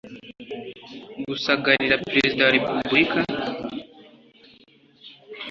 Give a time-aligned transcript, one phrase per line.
[1.27, 3.19] gusagarira perezida wa repubulika